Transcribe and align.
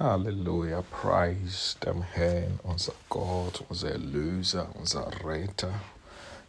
Halleluja, 0.00 0.82
preis 0.82 1.76
dem 1.86 2.02
Herrn, 2.02 2.58
unser 2.64 2.94
Gott, 3.08 3.64
unser 3.68 3.92
Erlöser, 3.92 4.66
unser 4.74 5.08
Retter. 5.24 5.72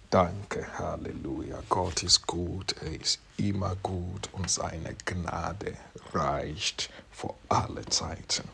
Danke, 0.09 0.65
Halleluja. 0.79 1.61
Gott 1.69 2.01
ist 2.01 2.25
gut, 2.25 2.75
er 2.81 2.99
ist 2.99 3.19
immer 3.37 3.75
gut 3.83 4.29
und 4.31 4.49
seine 4.49 4.95
Gnade 5.05 5.77
reicht 6.11 6.89
vor 7.11 7.35
alle 7.47 7.85
Zeiten. 7.85 8.49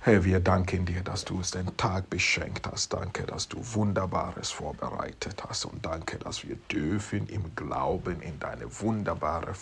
Herr, 0.00 0.24
wir 0.24 0.40
danken 0.40 0.84
dir, 0.84 1.02
dass 1.02 1.24
du 1.24 1.36
uns 1.36 1.52
den 1.52 1.76
Tag 1.76 2.10
beschenkt 2.10 2.66
hast. 2.66 2.92
Danke, 2.92 3.22
dass 3.22 3.46
du 3.46 3.58
Wunderbares 3.74 4.50
vorbereitet 4.50 5.44
hast. 5.46 5.66
Und 5.66 5.86
danke, 5.86 6.18
dass 6.18 6.42
wir 6.42 6.56
dürfen 6.72 7.28
im 7.28 7.54
Glauben 7.54 8.20
in 8.20 8.40
deine 8.40 8.80
wunderbare, 8.80 9.54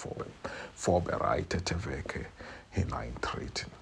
vorbereitete 0.75 1.85
Werke 1.85 2.25
hineintreten. 2.71 3.78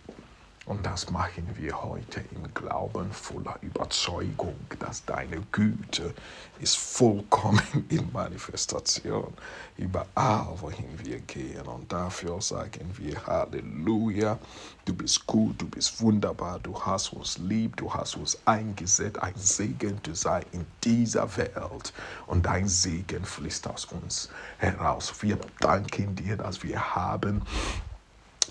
Und 0.66 0.84
das 0.84 1.11
machen 1.11 1.48
wir 1.54 1.80
heute 1.80 2.25
im 2.34 2.52
Glauben 2.52 3.12
voller 3.12 3.57
Überzeugung, 3.62 4.57
dass 4.80 5.04
deine 5.04 5.40
Güte 5.52 6.12
ist 6.58 6.76
vollkommen 6.76 7.62
in 7.88 8.11
Manifestation 8.12 9.32
überall, 9.76 10.48
wohin 10.60 10.88
wir 11.04 11.21
gehen. 11.21 11.68
Und 11.68 11.93
dafür 11.93 12.40
sagen 12.40 12.90
wir 12.96 13.24
Halleluja, 13.24 14.40
du 14.84 14.94
bist 14.94 15.24
gut, 15.29 15.62
du 15.62 15.68
bist 15.68 16.00
wunderbar, 16.00 16.58
du 16.58 16.76
hast 16.80 17.12
uns 17.12 17.38
lieb, 17.38 17.76
du 17.76 17.94
hast 17.94 18.16
uns 18.16 18.36
eingesetzt, 18.44 19.22
ein 19.22 19.36
Segen 19.36 20.02
zu 20.02 20.16
sein 20.16 20.44
in 20.50 20.66
dieser 20.82 21.36
Welt. 21.36 21.93
Und 22.26 22.44
dein 22.44 22.66
Segen 22.66 23.24
fließt 23.24 23.68
aus 23.68 23.85
uns 23.85 24.30
heraus. 24.58 25.14
Wir 25.21 25.38
danken 25.60 26.16
dir, 26.16 26.36
dass 26.36 26.64
wir 26.64 26.96
haben 26.96 27.43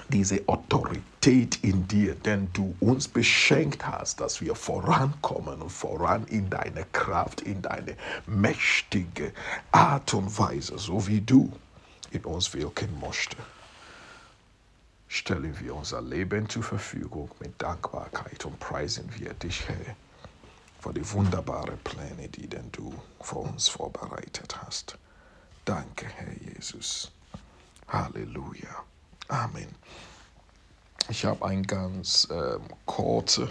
diese 0.09 0.47
Autorität 0.47 1.63
in 1.63 1.87
dir, 1.87 2.15
denn 2.15 2.49
du 2.53 2.75
uns 2.79 3.07
beschenkt 3.07 3.85
hast, 3.85 4.21
dass 4.21 4.41
wir 4.41 4.55
vorankommen 4.55 5.61
und 5.61 5.69
voran 5.69 6.25
in 6.27 6.49
deine 6.49 6.85
Kraft, 6.91 7.41
in 7.41 7.61
deine 7.61 7.95
mächtige 8.25 9.33
Art 9.71 10.13
und 10.13 10.37
Weise, 10.37 10.77
so 10.77 11.07
wie 11.07 11.21
du 11.21 11.51
in 12.11 12.23
uns 12.25 12.53
wirken 12.53 12.99
möchtest. 12.99 13.41
Stellen 15.07 15.57
wir 15.59 15.75
unser 15.75 16.01
Leben 16.01 16.49
zur 16.49 16.63
Verfügung 16.63 17.31
mit 17.39 17.61
Dankbarkeit 17.61 18.43
und 18.45 18.59
preisen 18.59 19.09
wir 19.15 19.33
dich, 19.33 19.67
Herr, 19.67 19.95
für 20.79 20.93
die 20.93 21.09
wunderbaren 21.11 21.79
Pläne, 21.83 22.27
die 22.29 22.47
denn 22.47 22.71
du 22.71 22.93
für 23.21 23.37
uns 23.37 23.67
vorbereitet 23.67 24.55
hast. 24.61 24.97
Danke, 25.63 26.05
Herr 26.07 26.33
Jesus. 26.53 27.11
Halleluja. 27.87 28.83
Amen. 29.27 29.73
Ich 31.09 31.25
habe 31.25 31.43
eine 31.45 31.63
ganz 31.63 32.27
ähm, 32.29 32.61
kurze 32.85 33.49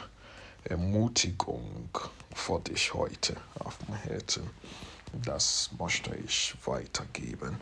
Ermutigung 0.63 1.89
für 2.33 2.61
dich 2.61 2.95
heute 2.95 3.37
auf 3.59 3.77
dem 3.79 3.95
Herzen. 3.95 4.49
Das 5.13 5.71
möchte 5.77 6.15
ich 6.15 6.55
weitergeben. 6.65 7.61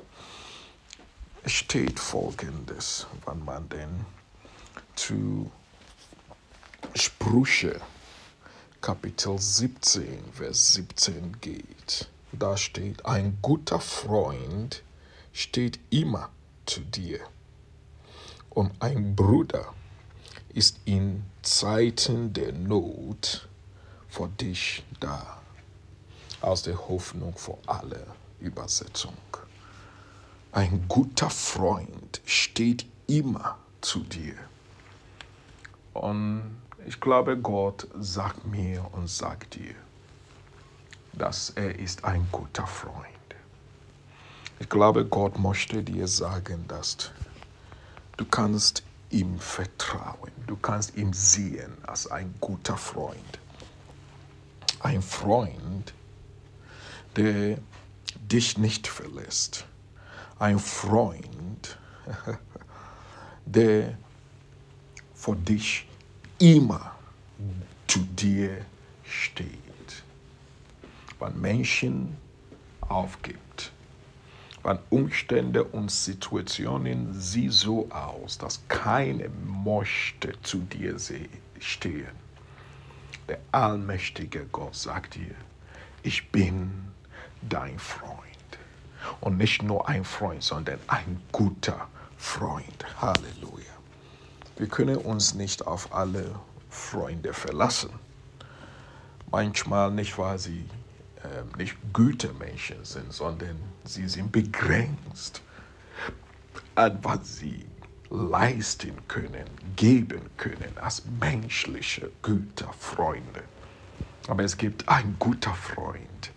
Es 1.42 1.52
steht 1.52 1.98
folgendes, 1.98 3.06
wenn 3.26 3.42
man 3.44 3.68
denn 3.70 4.04
zu 4.94 5.50
Sprüche 6.94 7.80
Kapitel 8.82 9.38
17, 9.38 10.32
Vers 10.34 10.74
17 10.74 11.40
geht. 11.40 12.10
Da 12.32 12.58
steht, 12.58 13.06
ein 13.06 13.38
guter 13.40 13.80
Freund 13.80 14.82
steht 15.32 15.80
immer 15.90 16.28
zu 16.66 16.80
dir 16.80 17.20
und 18.54 18.72
ein 18.80 19.16
Bruder 19.16 19.72
ist 20.52 20.80
in 20.84 21.24
Zeiten 21.42 22.32
der 22.32 22.52
Not 22.52 23.48
für 24.08 24.28
dich 24.28 24.84
da. 25.00 25.38
Aus 26.40 26.62
der 26.62 26.76
Hoffnung 26.88 27.34
für 27.36 27.56
alle 27.66 28.04
Übersetzung. 28.40 29.16
Ein 30.50 30.86
guter 30.88 31.30
Freund 31.30 32.20
steht 32.24 32.84
immer 33.06 33.58
zu 33.80 34.00
dir. 34.00 34.34
Und 35.94 36.60
ich 36.84 37.00
glaube, 37.00 37.38
Gott 37.38 37.86
sagt 38.00 38.44
mir 38.44 38.84
und 38.92 39.08
sagt 39.08 39.54
dir, 39.54 39.74
dass 41.12 41.50
er 41.50 41.78
ist 41.78 42.04
ein 42.04 42.26
guter 42.32 42.66
Freund. 42.66 43.06
Ich 44.58 44.68
glaube, 44.68 45.04
Gott 45.04 45.38
möchte 45.38 45.82
dir 45.82 46.08
sagen, 46.08 46.64
dass 46.66 47.12
Du 48.22 48.28
kannst 48.28 48.84
ihm 49.10 49.40
vertrauen. 49.40 50.30
Du 50.46 50.54
kannst 50.54 50.94
ihm 50.96 51.12
sehen 51.12 51.76
als 51.82 52.06
ein 52.06 52.32
guter 52.40 52.76
Freund. 52.76 53.40
Ein 54.78 55.02
Freund, 55.02 55.92
der 57.16 57.58
dich 58.14 58.58
nicht 58.58 58.86
verlässt. 58.86 59.66
Ein 60.38 60.60
Freund, 60.60 61.76
der 63.44 63.98
vor 65.16 65.34
dich 65.34 65.88
immer 66.38 66.94
zu 67.88 67.98
dir 67.98 68.64
steht. 69.02 70.04
Wenn 71.18 71.40
Menschen 71.40 72.16
aufgibt, 72.82 73.72
wenn 74.64 74.78
Umstände 74.90 75.64
und 75.64 75.90
Situationen 75.90 77.12
sehen 77.14 77.50
so 77.50 77.88
aus, 77.90 78.38
dass 78.38 78.62
keine 78.68 79.28
möchte 79.64 80.40
zu 80.42 80.58
dir 80.58 80.96
stehen. 81.58 82.22
Der 83.28 83.38
allmächtige 83.50 84.46
Gott 84.46 84.74
sagt 84.74 85.14
dir, 85.14 85.34
ich 86.02 86.30
bin 86.30 86.92
dein 87.48 87.78
Freund. 87.78 88.18
Und 89.20 89.36
nicht 89.36 89.62
nur 89.62 89.88
ein 89.88 90.04
Freund, 90.04 90.42
sondern 90.42 90.78
ein 90.86 91.20
guter 91.32 91.88
Freund. 92.16 92.84
Halleluja. 93.00 93.72
Wir 94.56 94.68
können 94.68 94.96
uns 94.96 95.34
nicht 95.34 95.66
auf 95.66 95.92
alle 95.92 96.34
Freunde 96.68 97.32
verlassen. 97.32 97.90
Manchmal 99.30 99.90
nicht, 99.90 100.18
weil 100.18 100.38
sie 100.38 100.68
nicht 101.56 101.76
Gütermenschen 101.92 102.84
sind, 102.84 103.12
sondern 103.12 103.56
sie 103.84 104.08
sind 104.08 104.32
begrenzt 104.32 105.42
an 106.74 106.98
was 107.02 107.38
sie 107.38 107.66
leisten 108.10 108.96
können, 109.08 109.46
geben 109.76 110.22
können 110.36 110.76
als 110.80 111.02
menschliche 111.20 112.10
Güterfreunde. 112.22 113.42
Aber 114.28 114.44
es 114.44 114.56
gibt 114.56 114.88
einen 114.88 115.16
guter 115.18 115.54
Freund, 115.54 116.30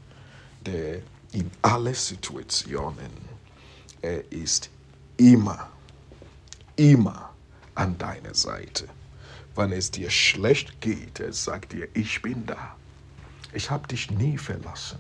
der 0.66 1.02
in 1.32 1.52
alle 1.62 1.94
Situationen, 1.94 3.12
er 4.02 4.32
ist 4.32 4.70
immer, 5.18 5.70
immer 6.76 7.34
an 7.76 7.98
deiner 7.98 8.34
Seite. 8.34 8.88
Wenn 9.56 9.72
es 9.72 9.92
dir 9.92 10.10
schlecht 10.10 10.82
geht, 10.82 11.20
er 11.20 11.34
sagt 11.34 11.74
dir, 11.74 11.88
ich 11.94 12.22
bin 12.22 12.46
da 12.46 12.76
ich 13.56 13.72
habe 13.72 13.88
dich 13.88 14.12
nie 14.12 14.38
verlassen. 14.38 15.00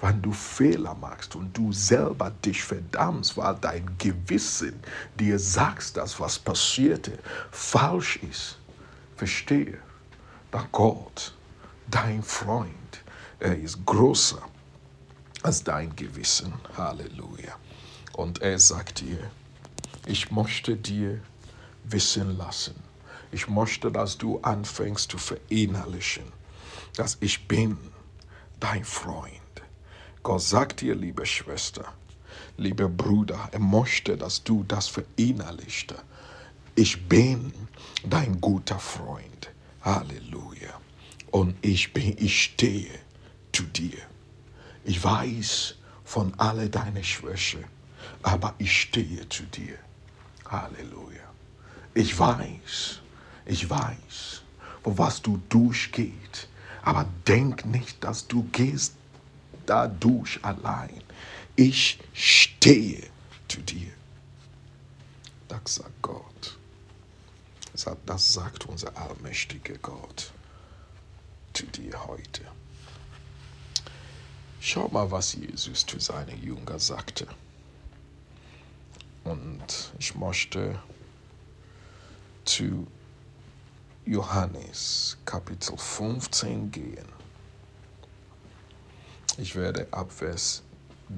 Wenn 0.00 0.22
du 0.22 0.32
Fehler 0.32 0.94
machst 0.94 1.34
und 1.34 1.56
du 1.56 1.72
selber 1.72 2.30
dich 2.44 2.62
verdammst, 2.62 3.36
weil 3.36 3.56
dein 3.60 3.98
Gewissen 3.98 4.78
dir 5.18 5.38
sagt, 5.38 5.96
dass 5.96 6.20
was 6.20 6.38
passierte 6.38 7.18
falsch 7.50 8.16
ist, 8.18 8.58
verstehe, 9.16 9.78
dass 10.52 10.64
Gott, 10.70 11.34
dein 11.90 12.22
Freund, 12.22 13.02
er 13.40 13.58
ist 13.58 13.84
größer 13.84 14.42
als 15.42 15.64
dein 15.64 15.94
Gewissen. 15.96 16.52
Halleluja. 16.76 17.56
Und 18.12 18.40
er 18.40 18.58
sagt 18.58 19.00
dir, 19.00 19.30
ich 20.06 20.30
möchte 20.30 20.76
dir 20.76 21.20
wissen 21.84 22.36
lassen. 22.36 22.74
Ich 23.32 23.48
möchte, 23.48 23.90
dass 23.90 24.16
du 24.16 24.38
anfängst 24.40 25.10
zu 25.10 25.18
verinnerlichen 25.18 26.38
dass 26.96 27.16
ich 27.20 27.46
bin 27.46 27.78
dein 28.60 28.84
Freund. 28.84 29.32
Gott 30.22 30.42
sagt 30.42 30.80
dir, 30.80 30.94
liebe 30.94 31.24
Schwester, 31.26 31.84
lieber 32.56 32.88
Bruder, 32.88 33.48
er 33.52 33.60
möchte, 33.60 34.16
dass 34.16 34.42
du 34.42 34.64
das 34.64 34.88
verinnerlichst. 34.88 35.94
Ich 36.74 37.08
bin 37.08 37.52
dein 38.04 38.40
guter 38.40 38.78
Freund. 38.78 39.50
Halleluja. 39.82 40.80
Und 41.30 41.56
ich 41.62 41.92
bin, 41.92 42.16
ich 42.18 42.42
stehe 42.42 42.90
zu 43.52 43.64
dir. 43.64 43.98
Ich 44.84 45.02
weiß 45.02 45.74
von 46.04 46.32
alle 46.38 46.70
deine 46.70 47.04
Schwäche, 47.04 47.64
aber 48.22 48.54
ich 48.58 48.80
stehe 48.80 49.28
zu 49.28 49.44
dir. 49.44 49.78
Halleluja. 50.48 51.28
Ich 51.94 52.18
weiß, 52.18 53.00
ich 53.46 53.68
weiß, 53.68 54.42
wo 54.84 54.96
was 54.96 55.20
du 55.20 55.40
durchgehst. 55.48 56.48
Aber 56.88 57.04
denk 57.26 57.66
nicht, 57.66 58.02
dass 58.02 58.26
du 58.28 58.44
gehst 58.44 58.94
dadurch 59.66 60.42
allein. 60.42 61.02
Ich 61.54 61.98
stehe 62.14 63.06
zu 63.46 63.60
dir. 63.60 63.92
Das 65.48 65.74
sagt 65.74 66.00
Gott. 66.00 66.56
Das 68.06 68.32
sagt 68.32 68.64
unser 68.64 68.96
allmächtiger 68.96 69.76
Gott 69.82 70.32
zu 71.52 71.66
dir 71.66 72.06
heute. 72.06 72.40
Schau 74.58 74.88
mal, 74.88 75.10
was 75.10 75.34
Jesus 75.34 75.84
zu 75.84 76.00
seinen 76.00 76.42
Jüngern 76.42 76.78
sagte. 76.78 77.26
Und 79.24 79.92
ich 79.98 80.14
möchte 80.14 80.80
zu 82.46 82.86
Johannes 84.08 85.18
Kapitel 85.26 85.76
15 85.76 86.70
gehen. 86.70 87.04
Ich 89.36 89.54
werde 89.54 89.86
ab 89.90 90.10
Vers 90.10 90.62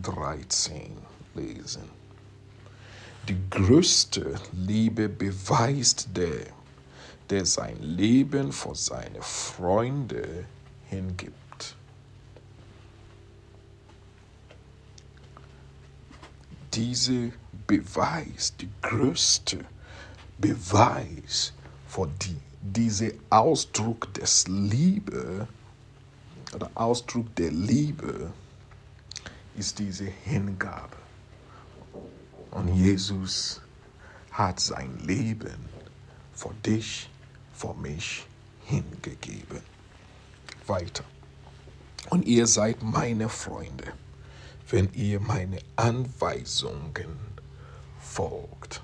13 0.03 0.97
lesen. 1.37 1.85
Die 3.29 3.37
größte 3.49 4.35
Liebe 4.53 5.09
beweist 5.09 6.09
der, 6.17 6.49
der 7.29 7.47
sein 7.47 7.81
Leben 7.81 8.51
vor 8.51 8.75
seine 8.75 9.23
Freunde 9.23 10.47
hingibt. 10.87 11.77
Diese 16.75 17.31
Beweis, 17.69 18.53
die 18.61 18.69
größte 18.83 19.61
Beweis 20.39 21.53
für 21.87 22.09
die, 22.21 22.50
diese 22.61 23.15
Ausdruck 23.31 24.13
des 24.15 24.47
Liebe 24.49 25.49
oder 26.55 26.71
Ausdruck 26.75 27.35
der 27.37 27.51
Liebe 27.51 28.33
ist 29.57 29.79
diese 29.79 30.05
Hingabe. 30.05 30.97
Und 32.51 32.75
Jesus 32.75 33.61
hat 34.33 34.61
sein 34.61 34.99
Leben 35.01 35.69
vor 36.33 36.55
dich, 36.67 37.09
vor 37.53 37.75
mich 37.77 38.27
hingegeben. 38.65 39.61
Weiter. 40.67 41.05
Und 42.11 42.27
ihr 42.27 42.47
seid 42.47 42.83
meine 42.83 43.29
Freunde, 43.29 43.93
wenn 44.69 44.93
ihr 44.95 45.21
meine 45.21 45.59
Anweisungen 45.77 47.19
folgt. 48.01 48.83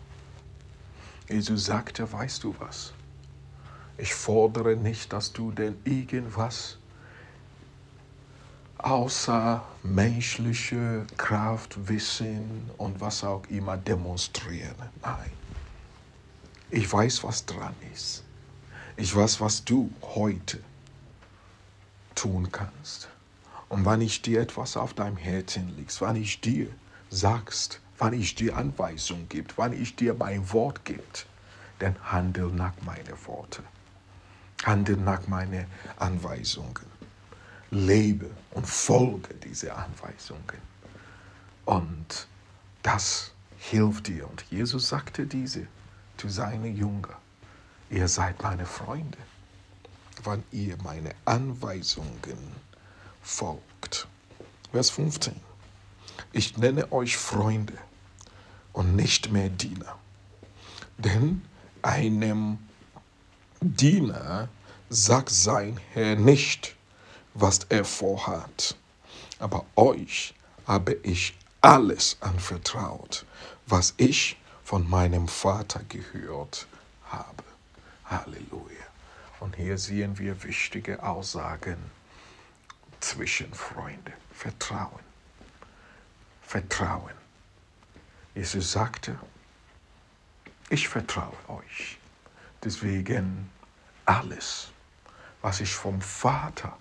Jesus 1.29 1.65
sagte, 1.65 2.11
weißt 2.11 2.45
du 2.45 2.55
was? 2.59 2.93
Ich 3.99 4.15
fordere 4.15 4.77
nicht, 4.77 5.13
dass 5.13 5.33
du 5.33 5.51
denn 5.51 5.77
irgendwas 5.85 6.79
außer 8.79 9.65
menschliche 9.83 11.07
Kraft, 11.17 11.89
Wissen 11.89 12.71
und 12.77 13.01
was 13.01 13.25
auch 13.25 13.47
immer 13.49 13.77
demonstrieren. 13.77 14.77
Nein. 15.03 15.33
Ich 16.71 16.93
weiß, 16.93 17.25
was 17.25 17.47
dran 17.47 17.75
ist. 17.95 18.23
Ich 18.97 19.15
weiß, 19.15 19.41
was 19.41 19.65
du 19.65 19.91
heute 20.03 20.59
tun 22.15 22.51
kannst. 22.53 23.09
Und 23.69 23.85
wenn 23.85 24.01
ich 24.01 24.23
dir 24.23 24.41
etwas 24.41 24.77
auf 24.77 24.95
deinem 24.95 25.17
Herzen 25.17 25.75
liegt, 25.77 26.01
wenn 26.01 26.17
ich 26.17 26.41
dir 26.41 26.69
sagst, 27.11 27.81
wann 27.99 28.13
ich 28.13 28.35
dir 28.35 28.57
Anweisung 28.57 29.29
gibt, 29.29 29.57
wann 29.59 29.73
ich 29.73 29.97
dir 29.97 30.15
mein 30.15 30.53
Wort 30.53 30.85
gibt, 30.85 31.27
dann 31.79 31.97
handel 32.05 32.49
nach 32.49 32.75
meinen 32.83 33.27
Worten. 33.27 33.65
Handel 34.67 34.97
nach 34.97 35.27
meinen 35.29 35.67
Anweisungen. 35.97 36.97
Lebe 37.71 38.31
und 38.53 38.67
folge 38.67 39.35
diese 39.35 39.75
Anweisungen. 39.75 40.61
Und 41.65 42.29
das 42.83 43.33
hilft 43.59 44.09
dir. 44.09 44.29
Und 44.29 44.45
Jesus 44.51 44.89
sagte 44.89 45.27
diese 45.27 45.67
zu 46.17 46.29
seinen 46.29 46.77
Jüngern. 46.77 47.17
Ihr 47.91 48.09
seid 48.09 48.43
meine 48.43 48.67
Freunde, 48.67 49.19
wann 50.25 50.43
ihr 50.51 50.77
meine 50.83 51.11
Anweisungen 51.25 52.39
folgt. 53.23 54.09
Vers 54.73 54.91
15. 54.91 55.35
Ich 56.33 56.57
nenne 56.57 56.91
euch 56.93 57.17
Freunde, 57.17 57.75
und 58.77 58.95
nicht 58.95 59.33
mehr 59.33 59.49
Diener. 59.49 59.97
Denn 60.99 61.43
einem 61.81 62.59
Diener 63.61 64.49
sagt 64.89 65.31
sein 65.31 65.81
Herr 65.93 66.17
nicht, 66.17 66.77
was 67.35 67.61
er 67.69 67.85
vorhat. 67.85 68.77
Aber 69.39 69.65
euch 69.77 70.35
habe 70.67 70.95
ich 71.03 71.37
alles 71.61 72.17
anvertraut, 72.21 73.27
was 73.67 73.95
ich 73.97 74.37
von 74.65 74.89
meinem 74.89 75.29
Vater 75.29 75.81
gehört 75.89 76.67
habe. 77.05 77.45
Halleluja. 78.05 78.87
Und 79.41 79.57
hier 79.57 79.79
sehen 79.79 80.19
wir 80.19 80.43
wichtige 80.43 81.03
Aussagen 81.03 81.77
zwischen 83.01 83.53
Freunden. 83.53 84.13
Vertrauen. 84.33 85.05
Vertrauen. 86.43 87.15
Jesus 88.35 88.73
sagte, 88.73 89.19
ich 90.69 90.89
vertraue 90.89 91.37
euch. 91.49 91.99
Deswegen 92.63 93.51
alles, 94.05 94.69
was 95.47 95.61
ich 95.61 95.77
vom 95.77 96.01
Vater 96.01 96.77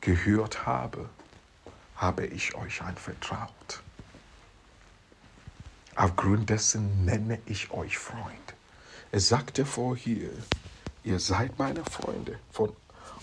gehört 0.00 0.64
habe, 0.64 1.10
habe 1.94 2.24
ich 2.24 2.54
euch 2.54 2.80
anvertraut. 2.80 3.82
Aufgrund 5.94 6.48
dessen 6.48 7.04
nenne 7.04 7.38
ich 7.44 7.70
euch 7.70 7.98
Freund. 7.98 8.54
Er 9.12 9.20
sagte 9.20 9.66
vorher, 9.66 10.30
ihr 11.04 11.20
seid 11.20 11.58
meine 11.58 11.84
Freunde. 11.84 12.38
Von 12.50 12.74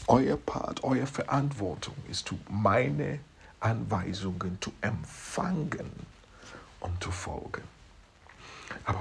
euer 0.05 0.37
Part, 0.37 0.83
euer 0.83 1.07
Verantwortung 1.07 1.95
ist, 2.07 2.31
meine 2.47 3.19
Anweisungen 3.59 4.59
zu 4.61 4.71
empfangen 4.81 5.89
und 6.81 7.03
zu 7.03 7.09
folgen. 7.09 7.56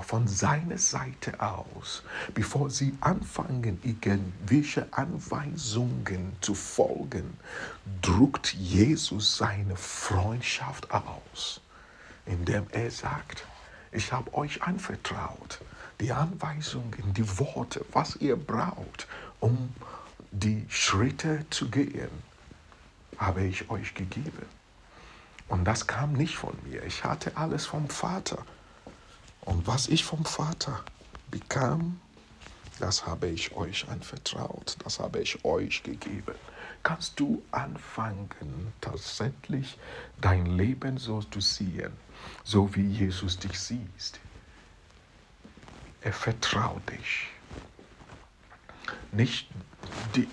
Von 0.06 0.28
seiner 0.28 0.78
Seite 0.78 1.40
aus, 1.40 2.04
bevor 2.32 2.70
sie 2.70 2.96
anfangen, 3.00 3.80
irgendwelche 3.82 4.86
Anweisungen 4.92 6.36
zu 6.40 6.54
folgen, 6.54 7.36
drückt 8.02 8.54
Jesus 8.54 9.36
seine 9.36 9.74
Freundschaft 9.74 10.88
aus, 10.92 11.60
indem 12.24 12.66
er 12.70 12.88
sagt, 12.92 13.44
ich 13.90 14.12
habe 14.12 14.32
euch 14.34 14.62
anvertraut, 14.62 15.58
die 15.98 16.12
Anweisungen, 16.12 17.12
die 17.12 17.38
Worte, 17.40 17.84
was 17.90 18.14
ihr 18.14 18.36
braucht, 18.36 19.08
um 19.40 19.74
die 20.30 20.66
Schritte 20.68 21.46
zu 21.50 21.68
gehen, 21.68 22.10
habe 23.18 23.42
ich 23.42 23.68
euch 23.70 23.92
gegeben. 23.94 24.46
Und 25.48 25.64
das 25.64 25.88
kam 25.88 26.12
nicht 26.12 26.36
von 26.36 26.56
mir. 26.64 26.84
Ich 26.84 27.02
hatte 27.02 27.36
alles 27.36 27.66
vom 27.66 27.88
Vater. 27.88 28.38
Und 29.46 29.66
was 29.66 29.88
ich 29.88 30.04
vom 30.04 30.24
Vater 30.24 30.84
bekam, 31.30 32.00
das 32.78 33.06
habe 33.06 33.28
ich 33.28 33.56
euch 33.56 33.88
anvertraut, 33.88 34.76
das 34.84 34.98
habe 34.98 35.20
ich 35.20 35.42
euch 35.44 35.82
gegeben. 35.82 36.34
Kannst 36.82 37.18
du 37.18 37.42
anfangen, 37.52 38.72
tatsächlich 38.80 39.78
dein 40.20 40.46
Leben 40.46 40.98
so 40.98 41.22
zu 41.22 41.40
sehen, 41.40 41.92
so 42.44 42.74
wie 42.74 42.86
Jesus 42.86 43.38
dich 43.38 43.58
sieht? 43.58 44.20
Er 46.02 46.12
vertraut 46.12 46.82
dich. 46.90 47.28
Nicht 49.12 49.48
die, 50.14 50.28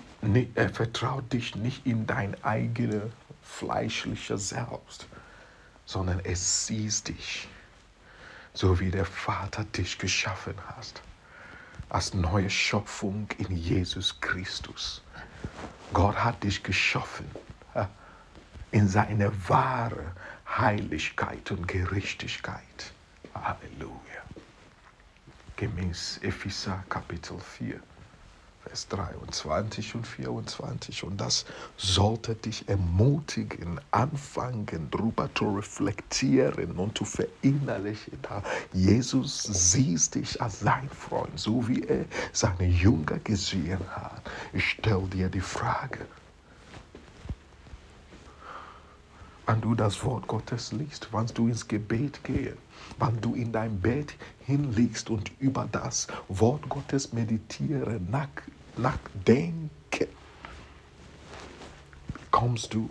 er 0.54 0.70
vertraut 0.70 1.32
dich 1.32 1.54
nicht 1.54 1.86
in 1.86 2.06
dein 2.06 2.42
eigenes 2.44 3.10
fleischliches 3.42 4.50
Selbst, 4.50 5.06
sondern 5.86 6.20
er 6.20 6.36
sieht 6.36 7.08
dich, 7.08 7.48
so 8.54 8.80
wie 8.80 8.90
der 8.90 9.04
Vater 9.04 9.64
dich 9.64 9.98
geschaffen 9.98 10.54
hat, 10.68 11.02
als 11.88 12.14
neue 12.14 12.48
Schöpfung 12.48 13.28
in 13.38 13.54
Jesus 13.56 14.20
Christus. 14.20 15.02
Gott 15.92 16.16
hat 16.16 16.42
dich 16.42 16.62
geschaffen 16.62 17.26
in 18.70 18.88
seine 18.88 19.30
wahre 19.48 20.12
Heiligkeit 20.48 21.50
und 21.50 21.68
Gerechtigkeit. 21.68 22.92
Halleluja. 23.34 24.22
Gemäß 25.56 26.18
Epheser 26.22 26.82
Kapitel 26.88 27.38
4. 27.38 27.80
Vers 28.66 28.88
23 28.88 29.94
und 29.94 30.06
24. 30.06 31.04
Und 31.04 31.20
das 31.20 31.44
sollte 31.76 32.34
dich 32.34 32.66
ermutigen, 32.66 33.78
anfangen, 33.90 34.88
darüber 34.90 35.28
zu 35.34 35.56
reflektieren 35.56 36.72
und 36.78 36.96
zu 36.96 37.04
verinnerlichen. 37.04 38.18
Jesus 38.72 39.42
sieht 39.42 40.14
dich 40.14 40.40
als 40.40 40.60
sein 40.60 40.88
Freund, 40.88 41.38
so 41.38 41.68
wie 41.68 41.82
er 41.82 42.06
seine 42.32 42.66
Jünger 42.66 43.18
gesehen 43.18 43.80
hat. 43.90 44.22
Ich 44.54 44.70
stelle 44.70 45.08
dir 45.08 45.28
die 45.28 45.40
Frage, 45.40 46.06
wann 49.46 49.60
du 49.60 49.74
das 49.74 50.02
Wort 50.04 50.26
Gottes 50.26 50.72
liest, 50.72 51.08
wann 51.12 51.26
du 51.26 51.48
ins 51.48 51.68
Gebet 51.68 52.24
gehst, 52.24 52.56
wann 52.98 53.20
du 53.20 53.34
in 53.34 53.52
dein 53.52 53.78
Bett 53.78 54.14
hinlegst 54.46 55.10
und 55.10 55.32
über 55.40 55.68
das 55.70 56.06
Wort 56.28 56.68
Gottes 56.68 57.12
meditiere, 57.12 58.00
nach, 58.10 58.28
nachdenke, 58.76 60.08
bekommst 62.12 62.74
du 62.74 62.88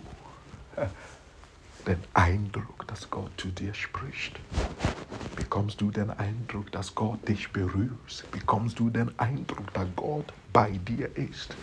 den 1.87 1.99
Eindruck, 2.13 2.87
dass 2.87 3.09
Gott 3.09 3.31
zu 3.37 3.49
dir 3.49 3.73
spricht. 3.73 4.39
Bekommst 5.35 5.81
du 5.81 5.91
den 5.91 6.09
Eindruck, 6.09 6.71
dass 6.71 6.95
Gott 6.95 7.27
dich 7.27 7.51
berührt? 7.51 8.25
Bekommst 8.31 8.79
du 8.79 8.89
den 8.89 9.17
Eindruck, 9.19 9.73
dass 9.73 9.87
Gott 9.95 10.31
bei 10.51 10.71
dir 10.71 11.15
ist? 11.17 11.55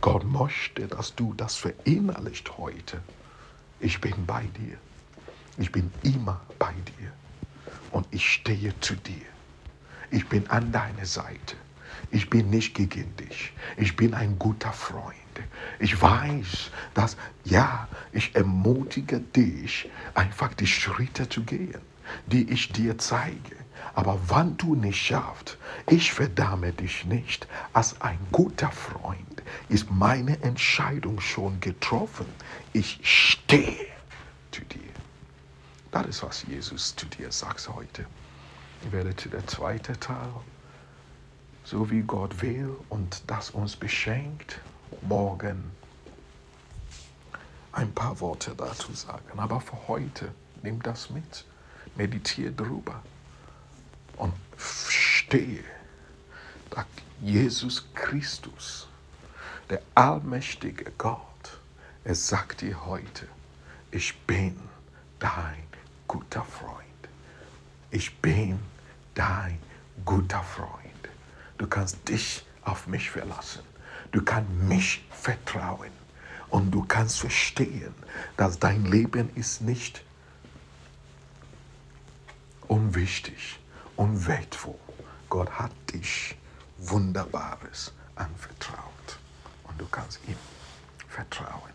Gott 0.00 0.24
möchte, 0.24 0.86
dass 0.86 1.14
du 1.14 1.32
das 1.34 1.56
verinnerlicht 1.56 2.58
heute. 2.58 3.00
Ich 3.80 4.00
bin 4.00 4.26
bei 4.26 4.42
dir. 4.58 4.76
Ich 5.56 5.72
bin 5.72 5.90
immer 6.02 6.40
bei 6.58 6.72
dir. 6.72 7.12
Und 7.94 8.08
ich 8.10 8.28
stehe 8.28 8.74
zu 8.80 8.96
dir. 8.96 9.28
Ich 10.10 10.28
bin 10.28 10.50
an 10.50 10.72
deiner 10.72 11.06
Seite. 11.06 11.54
Ich 12.10 12.28
bin 12.28 12.50
nicht 12.50 12.74
gegen 12.74 13.14
dich. 13.14 13.52
Ich 13.76 13.94
bin 13.94 14.14
ein 14.14 14.36
guter 14.36 14.72
Freund. 14.72 15.14
Ich 15.78 16.02
weiß, 16.02 16.72
dass, 16.94 17.16
ja, 17.44 17.86
ich 18.10 18.34
ermutige 18.34 19.20
dich, 19.20 19.88
einfach 20.14 20.54
die 20.54 20.66
Schritte 20.66 21.28
zu 21.28 21.44
gehen, 21.44 21.80
die 22.26 22.50
ich 22.50 22.72
dir 22.72 22.98
zeige. 22.98 23.56
Aber 23.94 24.18
wann 24.26 24.56
du 24.56 24.74
nicht 24.74 25.00
schaffst, 25.00 25.56
ich 25.88 26.12
verdamme 26.12 26.72
dich 26.72 27.04
nicht. 27.04 27.46
Als 27.72 28.00
ein 28.00 28.18
guter 28.32 28.72
Freund 28.72 29.42
ist 29.68 29.88
meine 29.88 30.42
Entscheidung 30.42 31.20
schon 31.20 31.60
getroffen. 31.60 32.26
Ich 32.72 32.98
stehe 33.04 33.86
zu 34.50 34.62
dir. 34.62 34.94
Das 35.94 36.06
ist, 36.06 36.24
was 36.24 36.42
Jesus 36.48 36.96
zu 36.96 37.06
dir 37.06 37.30
sagt 37.30 37.68
heute. 37.68 38.04
Ich 38.84 38.90
werde 38.90 39.14
zu 39.14 39.28
der 39.28 39.46
zweiten 39.46 39.98
Teil, 40.00 40.28
so 41.62 41.88
wie 41.88 42.00
Gott 42.00 42.42
will 42.42 42.76
und 42.88 43.22
das 43.28 43.50
uns 43.50 43.76
beschenkt, 43.76 44.58
morgen 45.02 45.70
ein 47.70 47.92
paar 47.92 48.18
Worte 48.18 48.56
dazu 48.56 48.92
sagen. 48.92 49.38
Aber 49.38 49.60
für 49.60 49.86
heute, 49.86 50.34
nimm 50.64 50.82
das 50.82 51.10
mit, 51.10 51.44
meditiere 51.94 52.50
drüber 52.50 53.00
und 54.16 54.34
stehe, 54.58 55.62
dass 56.70 56.86
Jesus 57.20 57.86
Christus, 57.94 58.88
der 59.70 59.80
allmächtige 59.94 60.90
Gott, 60.98 61.60
er 62.02 62.16
sagt 62.16 62.62
dir 62.62 62.84
heute, 62.84 63.28
ich 63.92 64.18
bin 64.22 64.60
dein 65.20 65.73
guter 66.14 66.44
Freund. 66.44 67.02
Ich 67.90 68.16
bin 68.20 68.60
dein 69.14 69.58
guter 70.04 70.44
Freund. 70.44 71.02
Du 71.58 71.66
kannst 71.66 72.08
dich 72.08 72.46
auf 72.62 72.86
mich 72.86 73.10
verlassen. 73.10 73.64
Du 74.12 74.22
kannst 74.22 74.48
mich 74.52 75.04
vertrauen. 75.10 75.90
Und 76.50 76.70
du 76.70 76.84
kannst 76.84 77.18
verstehen, 77.18 77.92
dass 78.36 78.60
dein 78.60 78.84
Leben 78.84 79.28
ist 79.34 79.60
nicht 79.62 80.04
unwichtig, 82.68 83.58
unwertvoll. 83.96 84.78
Gott 85.28 85.50
hat 85.50 85.72
dich 85.92 86.36
Wunderbares 86.78 87.92
anvertraut. 88.14 89.08
Und 89.64 89.80
du 89.80 89.86
kannst 89.88 90.20
ihm 90.28 90.38
vertrauen. 91.08 91.74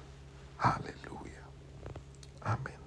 Halleluja. 0.60 1.43
Amen. 2.39 2.78